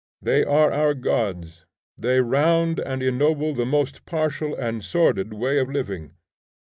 [0.19, 1.63] They are our gods:
[1.95, 6.15] they round and ennoble the most partial and sordid way of living.